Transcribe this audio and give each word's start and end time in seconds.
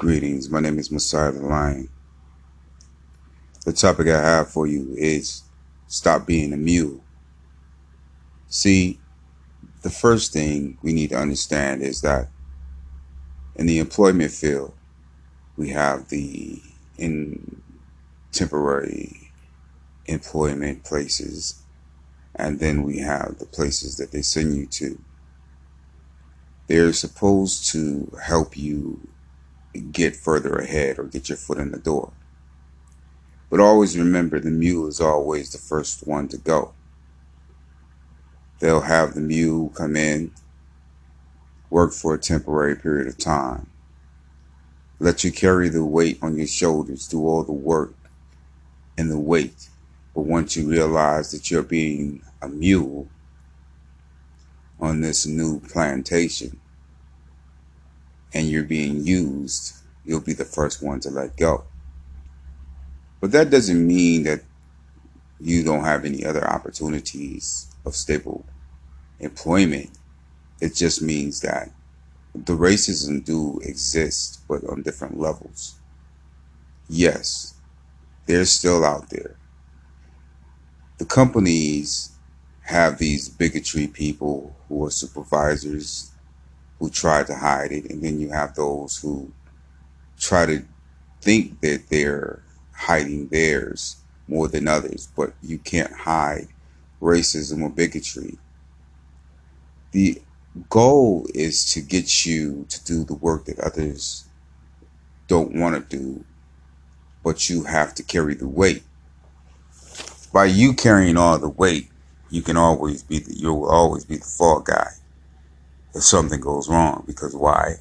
Greetings, 0.00 0.48
my 0.48 0.60
name 0.60 0.78
is 0.78 0.90
Messiah 0.90 1.30
the 1.30 1.42
Lion. 1.42 1.90
The 3.66 3.72
topic 3.74 4.06
I 4.08 4.18
have 4.18 4.48
for 4.48 4.66
you 4.66 4.94
is 4.96 5.42
stop 5.88 6.26
being 6.26 6.54
a 6.54 6.56
mule. 6.56 7.04
See, 8.48 8.98
the 9.82 9.90
first 9.90 10.32
thing 10.32 10.78
we 10.80 10.94
need 10.94 11.10
to 11.10 11.18
understand 11.18 11.82
is 11.82 12.00
that 12.00 12.30
in 13.56 13.66
the 13.66 13.78
employment 13.78 14.30
field, 14.32 14.72
we 15.58 15.68
have 15.68 16.08
the 16.08 16.62
in 16.96 17.60
temporary 18.32 19.32
employment 20.06 20.82
places, 20.82 21.62
and 22.34 22.58
then 22.58 22.84
we 22.84 23.00
have 23.00 23.36
the 23.38 23.44
places 23.44 23.98
that 23.98 24.12
they 24.12 24.22
send 24.22 24.54
you 24.54 24.64
to. 24.64 24.98
They're 26.68 26.94
supposed 26.94 27.70
to 27.72 28.16
help 28.24 28.56
you 28.56 29.06
get 29.72 30.16
further 30.16 30.56
ahead 30.56 30.98
or 30.98 31.04
get 31.04 31.28
your 31.28 31.38
foot 31.38 31.58
in 31.58 31.70
the 31.70 31.78
door. 31.78 32.12
But 33.48 33.60
always 33.60 33.98
remember 33.98 34.38
the 34.38 34.50
mule 34.50 34.86
is 34.86 35.00
always 35.00 35.50
the 35.52 35.58
first 35.58 36.06
one 36.06 36.28
to 36.28 36.36
go. 36.36 36.72
They'll 38.60 38.82
have 38.82 39.14
the 39.14 39.20
mule 39.20 39.70
come 39.70 39.96
in, 39.96 40.32
work 41.70 41.92
for 41.92 42.14
a 42.14 42.18
temporary 42.18 42.76
period 42.76 43.08
of 43.08 43.18
time, 43.18 43.68
let 44.98 45.24
you 45.24 45.32
carry 45.32 45.68
the 45.68 45.84
weight 45.84 46.18
on 46.20 46.36
your 46.36 46.46
shoulders, 46.46 47.08
do 47.08 47.26
all 47.26 47.42
the 47.42 47.52
work 47.52 47.94
and 48.98 49.10
the 49.10 49.18
weight. 49.18 49.68
But 50.14 50.22
once 50.22 50.56
you 50.56 50.68
realize 50.68 51.30
that 51.32 51.50
you're 51.50 51.62
being 51.62 52.22
a 52.42 52.48
mule 52.48 53.08
on 54.78 55.00
this 55.00 55.26
new 55.26 55.60
plantation, 55.60 56.60
and 58.32 58.48
you're 58.48 58.64
being 58.64 59.04
used, 59.04 59.74
you'll 60.04 60.20
be 60.20 60.32
the 60.32 60.44
first 60.44 60.82
one 60.82 61.00
to 61.00 61.10
let 61.10 61.36
go. 61.36 61.64
But 63.20 63.32
that 63.32 63.50
doesn't 63.50 63.86
mean 63.86 64.22
that 64.24 64.42
you 65.40 65.62
don't 65.62 65.84
have 65.84 66.04
any 66.04 66.24
other 66.24 66.46
opportunities 66.46 67.74
of 67.84 67.94
stable 67.94 68.44
employment. 69.18 69.90
It 70.60 70.74
just 70.74 71.02
means 71.02 71.40
that 71.40 71.70
the 72.34 72.56
racism 72.56 73.24
do 73.24 73.58
exist, 73.62 74.40
but 74.48 74.64
on 74.64 74.82
different 74.82 75.18
levels. 75.18 75.78
Yes, 76.88 77.54
they're 78.26 78.44
still 78.44 78.84
out 78.84 79.10
there. 79.10 79.36
The 80.98 81.04
companies 81.06 82.12
have 82.62 82.98
these 82.98 83.28
bigotry 83.28 83.86
people 83.86 84.54
who 84.68 84.84
are 84.84 84.90
supervisors 84.90 86.12
who 86.80 86.88
try 86.88 87.22
to 87.22 87.34
hide 87.34 87.70
it, 87.70 87.90
and 87.90 88.02
then 88.02 88.18
you 88.18 88.30
have 88.30 88.54
those 88.54 88.96
who 88.96 89.30
try 90.18 90.46
to 90.46 90.64
think 91.20 91.60
that 91.60 91.84
they're 91.90 92.42
hiding 92.72 93.28
theirs 93.28 93.96
more 94.26 94.48
than 94.48 94.66
others, 94.66 95.08
but 95.14 95.34
you 95.42 95.58
can't 95.58 95.92
hide 95.92 96.48
racism 97.00 97.62
or 97.62 97.68
bigotry. 97.68 98.38
The 99.92 100.22
goal 100.70 101.26
is 101.34 101.70
to 101.74 101.82
get 101.82 102.24
you 102.24 102.64
to 102.70 102.84
do 102.84 103.04
the 103.04 103.14
work 103.14 103.44
that 103.44 103.60
others 103.60 104.24
don't 105.28 105.54
want 105.54 105.90
to 105.90 105.96
do, 105.96 106.24
but 107.22 107.50
you 107.50 107.64
have 107.64 107.94
to 107.96 108.02
carry 108.02 108.34
the 108.34 108.48
weight. 108.48 108.82
By 110.32 110.46
you 110.46 110.72
carrying 110.72 111.18
all 111.18 111.38
the 111.38 111.48
weight, 111.48 111.90
you 112.30 112.40
can 112.40 112.56
always 112.56 113.02
be 113.02 113.18
the, 113.18 113.34
you'll 113.34 113.66
always 113.66 114.04
be 114.04 114.16
the 114.16 114.24
fall 114.24 114.60
guy 114.60 114.92
if 115.94 116.02
something 116.02 116.40
goes 116.40 116.68
wrong. 116.68 117.04
Because 117.06 117.34
why? 117.34 117.76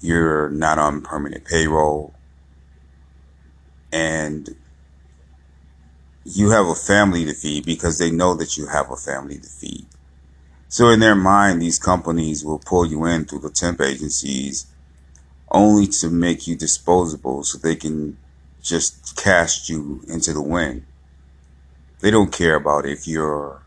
You're 0.00 0.48
not 0.50 0.78
on 0.78 1.02
permanent 1.02 1.44
payroll 1.44 2.14
and 3.92 4.48
you 6.24 6.50
have 6.50 6.66
a 6.66 6.74
family 6.74 7.24
to 7.24 7.34
feed 7.34 7.64
because 7.64 7.98
they 7.98 8.10
know 8.10 8.34
that 8.34 8.56
you 8.56 8.66
have 8.66 8.90
a 8.90 8.96
family 8.96 9.38
to 9.38 9.48
feed. 9.48 9.86
So 10.68 10.88
in 10.88 11.00
their 11.00 11.16
mind, 11.16 11.60
these 11.60 11.78
companies 11.78 12.44
will 12.44 12.60
pull 12.60 12.86
you 12.86 13.04
in 13.04 13.24
through 13.24 13.40
the 13.40 13.50
temp 13.50 13.80
agencies 13.80 14.66
only 15.50 15.86
to 15.88 16.08
make 16.08 16.46
you 16.46 16.54
disposable 16.54 17.42
so 17.42 17.58
they 17.58 17.74
can 17.74 18.16
just 18.62 19.16
cast 19.16 19.68
you 19.68 20.02
into 20.06 20.32
the 20.32 20.42
wind. 20.42 20.84
They 22.00 22.10
don't 22.10 22.32
care 22.32 22.54
about 22.54 22.86
if 22.86 23.08
you're 23.08 23.62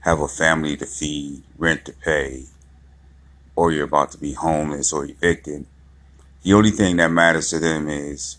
have 0.00 0.20
a 0.20 0.28
family 0.28 0.76
to 0.76 0.86
feed, 0.86 1.42
rent 1.56 1.84
to 1.86 1.92
pay, 1.92 2.44
or 3.56 3.72
you're 3.72 3.84
about 3.84 4.12
to 4.12 4.18
be 4.18 4.32
homeless 4.32 4.92
or 4.92 5.04
evicted. 5.04 5.66
The 6.42 6.54
only 6.54 6.70
thing 6.70 6.96
that 6.96 7.10
matters 7.10 7.50
to 7.50 7.58
them 7.58 7.88
is 7.88 8.38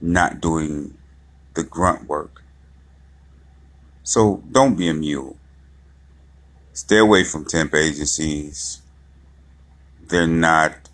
not 0.00 0.40
doing 0.40 0.96
the 1.54 1.64
grunt 1.64 2.08
work. 2.08 2.42
So 4.02 4.42
don't 4.50 4.76
be 4.76 4.88
a 4.88 4.94
mule. 4.94 5.36
Stay 6.72 6.98
away 6.98 7.24
from 7.24 7.44
temp 7.44 7.74
agencies. 7.74 8.82
They're 10.06 10.26
not, 10.26 10.90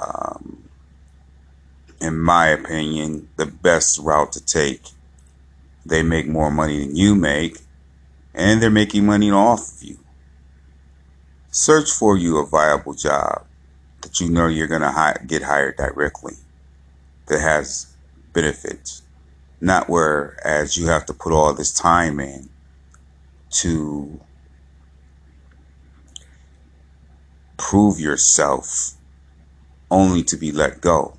um, 0.00 0.68
in 2.00 2.18
my 2.18 2.48
opinion, 2.48 3.28
the 3.36 3.46
best 3.46 3.98
route 3.98 4.32
to 4.32 4.44
take 4.44 4.82
they 5.84 6.02
make 6.02 6.26
more 6.28 6.50
money 6.50 6.86
than 6.86 6.96
you 6.96 7.14
make, 7.14 7.58
and 8.34 8.62
they're 8.62 8.70
making 8.70 9.06
money 9.06 9.30
off 9.30 9.72
of 9.72 9.82
you. 9.82 9.98
Search 11.50 11.90
for 11.90 12.16
you 12.16 12.38
a 12.38 12.46
viable 12.46 12.94
job 12.94 13.46
that 14.02 14.20
you 14.20 14.28
know 14.28 14.46
you're 14.46 14.66
going 14.66 14.80
to 14.82 14.90
hi- 14.90 15.18
get 15.26 15.42
hired 15.42 15.76
directly 15.76 16.34
that 17.26 17.40
has 17.40 17.96
benefits, 18.32 19.02
not 19.60 19.88
whereas 19.88 20.76
you 20.76 20.86
have 20.86 21.06
to 21.06 21.14
put 21.14 21.32
all 21.32 21.52
this 21.54 21.72
time 21.72 22.20
in 22.20 22.48
to 23.50 24.20
prove 27.58 28.00
yourself 28.00 28.94
only 29.90 30.22
to 30.24 30.36
be 30.36 30.50
let 30.50 30.80
go. 30.80 31.16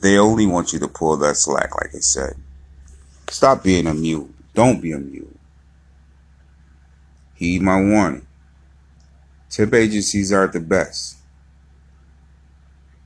They 0.00 0.16
only 0.16 0.46
want 0.46 0.72
you 0.72 0.78
to 0.78 0.88
pull 0.88 1.16
that 1.18 1.36
slack, 1.36 1.74
like 1.74 1.94
I 1.94 1.98
said. 1.98 2.34
Stop 3.28 3.64
being 3.64 3.86
a 3.86 3.94
mule. 3.94 4.30
Don't 4.54 4.80
be 4.80 4.92
a 4.92 4.98
mule. 4.98 5.36
Heed 7.34 7.62
my 7.62 7.80
warning. 7.80 8.26
Tip 9.50 9.74
agencies 9.74 10.32
aren't 10.32 10.52
the 10.52 10.60
best. 10.60 11.16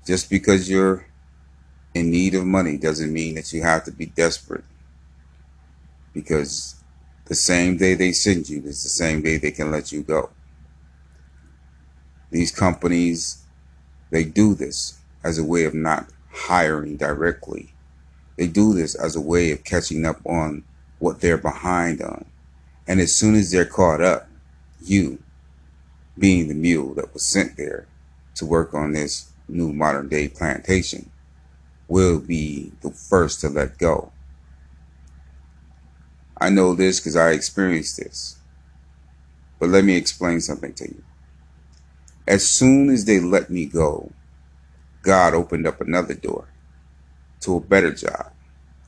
Just 0.04 0.28
because 0.28 0.68
you're 0.68 1.06
in 1.94 2.10
need 2.10 2.34
of 2.34 2.44
money 2.44 2.76
doesn't 2.76 3.12
mean 3.12 3.36
that 3.36 3.52
you 3.52 3.62
have 3.62 3.84
to 3.84 3.92
be 3.92 4.06
desperate. 4.06 4.64
Because 6.12 6.82
the 7.26 7.34
same 7.34 7.76
day 7.78 7.94
they 7.94 8.12
send 8.12 8.48
you 8.48 8.62
is 8.64 8.82
the 8.82 8.88
same 8.88 9.22
day 9.22 9.38
they 9.38 9.50
can 9.50 9.70
let 9.70 9.92
you 9.92 10.02
go. 10.02 10.30
These 12.30 12.50
companies, 12.50 13.44
they 14.10 14.24
do 14.24 14.54
this 14.54 14.98
as 15.24 15.38
a 15.38 15.44
way 15.44 15.64
of 15.64 15.74
not 15.74 16.08
hiring 16.32 16.96
directly. 16.96 17.72
They 18.36 18.46
do 18.46 18.74
this 18.74 18.94
as 18.94 19.14
a 19.14 19.20
way 19.20 19.50
of 19.52 19.64
catching 19.64 20.06
up 20.06 20.20
on 20.24 20.64
what 20.98 21.20
they're 21.20 21.38
behind 21.38 22.00
on. 22.02 22.24
And 22.86 23.00
as 23.00 23.14
soon 23.14 23.34
as 23.34 23.50
they're 23.50 23.64
caught 23.64 24.00
up, 24.00 24.28
you, 24.80 25.22
being 26.18 26.48
the 26.48 26.54
mule 26.54 26.94
that 26.94 27.12
was 27.12 27.26
sent 27.26 27.56
there 27.56 27.86
to 28.36 28.46
work 28.46 28.74
on 28.74 28.92
this 28.92 29.30
new 29.48 29.72
modern 29.72 30.08
day 30.08 30.28
plantation, 30.28 31.10
will 31.88 32.18
be 32.18 32.72
the 32.80 32.90
first 32.90 33.40
to 33.40 33.48
let 33.48 33.78
go. 33.78 34.12
I 36.40 36.48
know 36.48 36.74
this 36.74 36.98
because 36.98 37.16
I 37.16 37.30
experienced 37.30 37.98
this. 37.98 38.36
But 39.60 39.68
let 39.68 39.84
me 39.84 39.96
explain 39.96 40.40
something 40.40 40.74
to 40.74 40.88
you. 40.88 41.04
As 42.26 42.48
soon 42.48 42.90
as 42.90 43.04
they 43.04 43.20
let 43.20 43.50
me 43.50 43.66
go, 43.66 44.10
God 45.02 45.34
opened 45.34 45.66
up 45.66 45.80
another 45.80 46.14
door 46.14 46.48
to 47.40 47.56
a 47.56 47.60
better 47.60 47.92
job. 47.92 48.32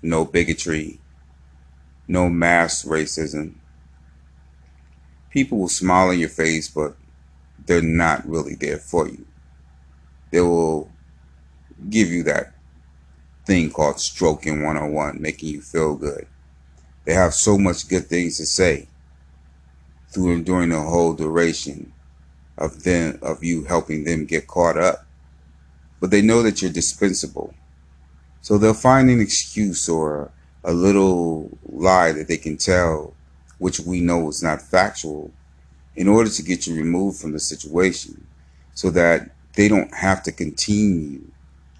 No 0.01 0.25
bigotry, 0.25 1.01
no 2.07 2.29
mass 2.29 2.85
racism. 2.85 3.55
People 5.31 5.59
will 5.59 5.69
smile 5.69 6.11
in 6.11 6.21
your 6.21 6.29
face, 6.29 6.69
but 6.69 6.97
they're 7.67 7.83
not 7.83 8.27
really 8.29 8.55
there 8.55 8.79
for 8.79 9.09
you. 9.09 9.27
They 10.31 10.41
will 10.41 10.91
give 11.91 12.09
you 12.09 12.23
that 12.25 12.55
thing 13.45 13.71
called 13.71 14.01
stroking 14.01 14.63
101, 14.63 15.21
making 15.21 15.49
you 15.49 15.61
feel 15.61 15.97
good. 15.97 16.27
They 17.05 17.15
have 17.15 17.35
so 17.35 17.59
much 17.59 17.89
good 17.89 18.07
things 18.07 18.37
to 18.39 18.47
say 18.47 18.89
through 20.09 20.45
during 20.45 20.69
the 20.69 20.81
whole 20.81 21.13
duration 21.13 21.93
of 22.57 22.85
them 22.85 23.19
of 23.21 23.43
you 23.43 23.65
helping 23.65 24.05
them 24.05 24.27
get 24.27 24.47
caught 24.47 24.79
up 24.79 25.04
but 26.05 26.11
they 26.11 26.21
know 26.21 26.43
that 26.43 26.61
you're 26.61 26.71
dispensable. 26.71 27.55
So 28.43 28.59
they'll 28.59 28.75
find 28.75 29.09
an 29.09 29.23
excuse 29.23 29.89
or 29.89 30.31
a 30.63 30.75
little 30.75 31.57
lie 31.65 32.13
that 32.13 32.29
they 32.29 32.37
can 32.37 32.59
tell, 32.59 33.15
which 33.57 33.81
we 33.81 34.03
know 34.03 34.29
is 34.29 34.43
not 34.43 34.61
factual, 34.61 35.33
in 35.97 36.07
order 36.07 36.29
to 36.29 36.43
get 36.43 36.67
you 36.67 36.77
removed 36.77 37.19
from 37.19 37.33
the 37.33 37.41
situation 37.41 38.27
so 38.75 38.91
that 38.91 39.31
they 39.55 39.67
don't 39.67 39.95
have 39.95 40.23
to 40.25 40.31
continue 40.31 41.23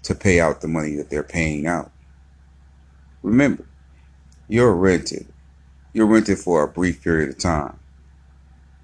to 0.01 0.15
pay 0.15 0.39
out 0.39 0.61
the 0.61 0.67
money 0.67 0.95
that 0.95 1.11
they're 1.11 1.21
paying 1.21 1.67
out. 1.67 1.91
Remember, 3.21 3.67
you're 4.47 4.73
rented. 4.73 5.27
You're 5.93 6.07
rented 6.07 6.39
for 6.39 6.63
a 6.63 6.67
brief 6.67 7.03
period 7.03 7.29
of 7.29 7.37
time. 7.37 7.77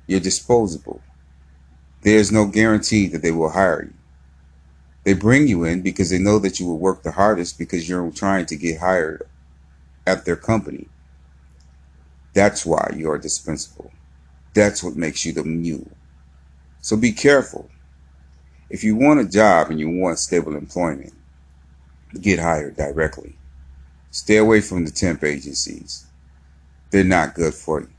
You're 0.05 0.19
disposable. 0.19 1.01
There's 2.03 2.31
no 2.31 2.45
guarantee 2.45 3.07
that 3.07 3.23
they 3.23 3.31
will 3.31 3.49
hire 3.49 3.85
you. 3.85 3.93
They 5.03 5.13
bring 5.13 5.47
you 5.47 5.63
in 5.63 5.81
because 5.81 6.09
they 6.09 6.19
know 6.19 6.37
that 6.39 6.59
you 6.59 6.67
will 6.67 6.77
work 6.77 7.03
the 7.03 7.11
hardest 7.11 7.57
because 7.57 7.89
you're 7.89 8.11
trying 8.11 8.45
to 8.47 8.55
get 8.55 8.79
hired 8.79 9.27
at 10.05 10.25
their 10.25 10.35
company. 10.35 10.87
That's 12.33 12.65
why 12.65 12.93
you 12.95 13.09
are 13.09 13.17
dispensable. 13.17 13.91
That's 14.53 14.83
what 14.83 14.95
makes 14.95 15.25
you 15.25 15.33
the 15.33 15.43
mule. 15.43 15.91
So 16.81 16.95
be 16.97 17.11
careful. 17.11 17.69
If 18.69 18.83
you 18.83 18.95
want 18.95 19.19
a 19.19 19.25
job 19.25 19.69
and 19.69 19.79
you 19.79 19.89
want 19.89 20.19
stable 20.19 20.55
employment, 20.55 21.13
get 22.19 22.39
hired 22.39 22.77
directly. 22.77 23.35
Stay 24.11 24.37
away 24.37 24.61
from 24.61 24.85
the 24.85 24.91
temp 24.91 25.23
agencies. 25.23 26.05
They're 26.91 27.03
not 27.03 27.35
good 27.35 27.53
for 27.53 27.81
you. 27.81 27.89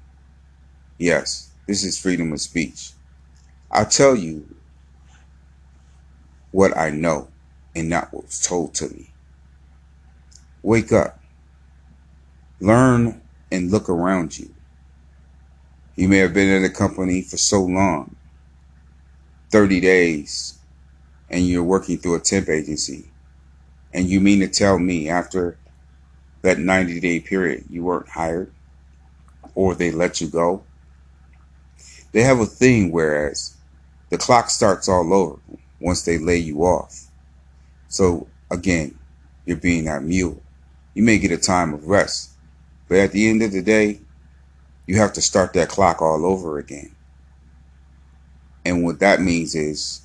Yes, 0.99 1.51
this 1.67 1.85
is 1.85 1.99
freedom 1.99 2.33
of 2.33 2.41
speech. 2.41 2.93
I'll 3.71 3.87
tell 3.87 4.15
you 4.15 4.55
what 6.53 6.77
I 6.77 6.91
know 6.91 7.29
and 7.75 7.89
not 7.89 8.13
what 8.13 8.27
was 8.27 8.41
told 8.41 8.75
to 8.75 8.89
me. 8.89 9.09
Wake 10.63 10.93
up. 10.93 11.19
Learn 12.61 13.21
and 13.51 13.71
look 13.71 13.89
around 13.89 14.39
you. 14.39 14.55
You 15.97 16.09
may 16.09 16.19
have 16.19 16.33
been 16.33 16.49
in 16.49 16.65
a 16.65 16.71
company 16.71 17.23
for 17.23 17.37
so 17.37 17.63
long 17.63 18.15
30 19.51 19.81
days 19.81 20.59
and 21.29 21.47
you're 21.47 21.65
working 21.65 21.99
through 21.99 22.15
a 22.15 22.21
temp 22.21 22.49
agency. 22.49 23.11
And 23.93 24.09
you 24.09 24.21
mean 24.21 24.41
to 24.41 24.49
tell 24.49 24.79
me 24.79 25.09
after 25.09 25.59
that 26.43 26.59
90 26.59 27.01
day 27.01 27.21
period 27.21 27.65
you 27.69 27.83
weren't 27.83 28.09
hired 28.09 28.53
or 29.55 29.75
they 29.75 29.91
let 29.91 30.21
you 30.21 30.29
go? 30.29 30.65
They 32.13 32.23
have 32.23 32.41
a 32.41 32.47
thing 32.47 32.93
whereas 32.93 33.57
the 34.11 34.19
clock 34.19 34.51
starts 34.51 34.89
all 34.89 35.13
over 35.13 35.42
once 35.82 36.02
they 36.02 36.19
lay 36.19 36.38
you 36.38 36.62
off. 36.62 37.08
So 37.88 38.29
again, 38.50 38.99
you're 39.44 39.56
being 39.56 39.84
that 39.84 40.02
mule. 40.02 40.43
You 40.94 41.02
may 41.02 41.19
get 41.19 41.32
a 41.32 41.38
time 41.38 41.75
of 41.75 41.87
rest, 41.87 42.31
but 42.88 42.99
at 42.99 43.12
the 43.12 43.29
end 43.29 43.43
of 43.43 43.52
the 43.52 43.62
day, 43.62 44.00
you 44.87 44.96
have 44.96 45.12
to 45.14 45.23
start 45.23 45.52
that 45.55 45.69
clock 45.69 46.02
all 46.02 46.25
over 46.25 46.58
again. 46.58 46.94
And 48.64 48.84
what 48.84 49.00
that 49.00 49.20
means 49.20 49.55
is 49.55 50.02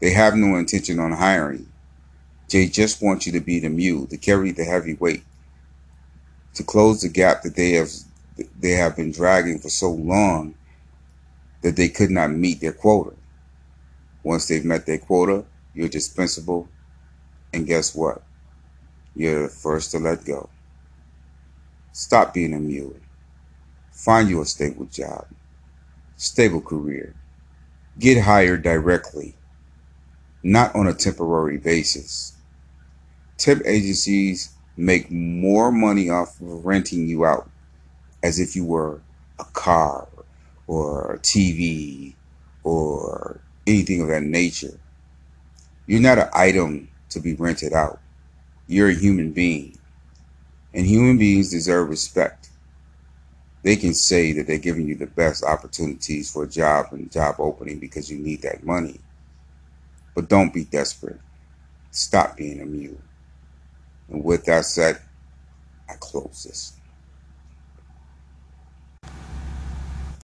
they 0.00 0.10
have 0.10 0.34
no 0.34 0.56
intention 0.56 0.98
on 0.98 1.12
hiring. 1.12 1.70
They 2.48 2.66
just 2.66 3.02
want 3.02 3.26
you 3.26 3.32
to 3.32 3.40
be 3.40 3.58
the 3.58 3.68
mule, 3.68 4.06
to 4.06 4.16
carry 4.16 4.52
the 4.52 4.64
heavy 4.64 4.94
weight, 4.94 5.24
to 6.54 6.62
close 6.62 7.02
the 7.02 7.08
gap 7.08 7.42
that 7.42 7.56
they 7.56 7.72
have 7.72 7.90
they 8.60 8.72
have 8.72 8.96
been 8.96 9.12
dragging 9.12 9.58
for 9.58 9.70
so 9.70 9.90
long 9.90 10.54
that 11.62 11.76
they 11.76 11.88
could 11.88 12.10
not 12.10 12.30
meet 12.30 12.60
their 12.60 12.72
quota. 12.72 13.16
Once 14.26 14.48
they've 14.48 14.64
met 14.64 14.86
their 14.86 14.98
quota, 14.98 15.44
you're 15.72 15.88
dispensable. 15.88 16.68
And 17.52 17.64
guess 17.64 17.94
what? 17.94 18.24
You're 19.14 19.42
the 19.42 19.48
first 19.48 19.92
to 19.92 20.00
let 20.00 20.24
go. 20.24 20.48
Stop 21.92 22.34
being 22.34 22.52
a 22.52 22.58
mule. 22.58 22.96
Find 23.92 24.28
you 24.28 24.42
a 24.42 24.44
stable 24.44 24.86
job, 24.86 25.28
stable 26.16 26.60
career. 26.60 27.14
Get 28.00 28.20
hired 28.20 28.64
directly, 28.64 29.36
not 30.42 30.74
on 30.74 30.88
a 30.88 30.92
temporary 30.92 31.58
basis. 31.58 32.32
Temp 33.38 33.62
agencies 33.64 34.50
make 34.76 35.08
more 35.08 35.70
money 35.70 36.10
off 36.10 36.40
of 36.40 36.66
renting 36.66 37.06
you 37.06 37.24
out 37.24 37.48
as 38.24 38.40
if 38.40 38.56
you 38.56 38.64
were 38.64 39.00
a 39.38 39.44
car 39.44 40.08
or 40.66 41.14
a 41.14 41.18
TV 41.20 42.16
or 42.64 43.40
anything 43.66 44.00
of 44.00 44.08
that 44.08 44.22
nature. 44.22 44.78
You're 45.86 46.00
not 46.00 46.18
an 46.18 46.28
item 46.32 46.88
to 47.10 47.20
be 47.20 47.34
rented 47.34 47.72
out. 47.72 48.00
You're 48.66 48.90
a 48.90 48.94
human 48.94 49.32
being. 49.32 49.78
And 50.74 50.86
human 50.86 51.18
beings 51.18 51.50
deserve 51.50 51.88
respect. 51.88 52.50
They 53.62 53.76
can 53.76 53.94
say 53.94 54.32
that 54.32 54.46
they're 54.46 54.58
giving 54.58 54.86
you 54.86 54.94
the 54.94 55.06
best 55.06 55.44
opportunities 55.44 56.30
for 56.30 56.44
a 56.44 56.48
job 56.48 56.86
and 56.92 57.10
job 57.10 57.36
opening 57.38 57.78
because 57.78 58.10
you 58.10 58.18
need 58.18 58.42
that 58.42 58.64
money. 58.64 59.00
But 60.14 60.28
don't 60.28 60.54
be 60.54 60.64
desperate. 60.64 61.20
Stop 61.90 62.36
being 62.36 62.60
a 62.60 62.66
mule. 62.66 63.00
And 64.08 64.22
with 64.22 64.44
that 64.44 64.66
said, 64.66 65.00
I 65.88 65.94
close 65.98 66.44
this. 66.46 66.75